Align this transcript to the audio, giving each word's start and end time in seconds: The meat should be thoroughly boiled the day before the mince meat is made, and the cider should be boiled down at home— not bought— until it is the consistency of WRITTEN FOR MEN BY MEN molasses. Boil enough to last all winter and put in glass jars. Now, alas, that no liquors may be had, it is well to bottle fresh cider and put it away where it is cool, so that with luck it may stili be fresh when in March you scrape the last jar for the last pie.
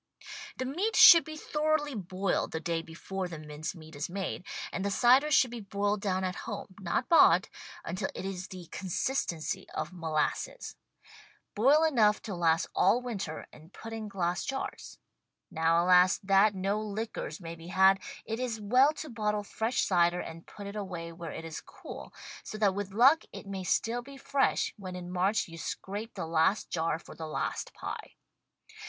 The 0.57 0.65
meat 0.65 0.95
should 0.95 1.23
be 1.23 1.37
thoroughly 1.37 1.93
boiled 1.93 2.53
the 2.53 2.59
day 2.59 2.81
before 2.81 3.27
the 3.27 3.37
mince 3.37 3.75
meat 3.75 3.95
is 3.95 4.09
made, 4.09 4.43
and 4.71 4.83
the 4.83 4.89
cider 4.89 5.29
should 5.29 5.51
be 5.51 5.61
boiled 5.61 6.01
down 6.01 6.23
at 6.23 6.37
home— 6.47 6.73
not 6.79 7.07
bought— 7.07 7.49
until 7.85 8.09
it 8.15 8.25
is 8.25 8.47
the 8.47 8.65
consistency 8.71 9.69
of 9.75 9.89
WRITTEN 9.89 9.89
FOR 9.89 9.93
MEN 9.93 10.01
BY 10.01 10.07
MEN 10.07 10.09
molasses. 10.09 10.75
Boil 11.53 11.83
enough 11.83 12.19
to 12.23 12.33
last 12.33 12.65
all 12.73 12.99
winter 13.03 13.45
and 13.53 13.73
put 13.73 13.93
in 13.93 14.07
glass 14.07 14.43
jars. 14.43 14.97
Now, 15.51 15.85
alas, 15.85 16.17
that 16.23 16.55
no 16.55 16.81
liquors 16.81 17.39
may 17.39 17.53
be 17.53 17.67
had, 17.67 17.99
it 18.25 18.39
is 18.39 18.59
well 18.59 18.93
to 18.93 19.07
bottle 19.11 19.43
fresh 19.43 19.83
cider 19.85 20.19
and 20.19 20.47
put 20.47 20.65
it 20.65 20.75
away 20.75 21.11
where 21.11 21.31
it 21.31 21.45
is 21.45 21.61
cool, 21.61 22.11
so 22.43 22.57
that 22.57 22.73
with 22.73 22.89
luck 22.91 23.21
it 23.31 23.45
may 23.45 23.61
stili 23.63 24.03
be 24.03 24.17
fresh 24.17 24.73
when 24.77 24.95
in 24.95 25.11
March 25.11 25.47
you 25.47 25.59
scrape 25.59 26.15
the 26.15 26.25
last 26.25 26.71
jar 26.71 26.97
for 26.97 27.13
the 27.13 27.27
last 27.27 27.71
pie. 27.75 28.15